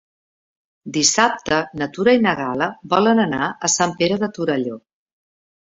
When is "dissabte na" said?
0.95-1.89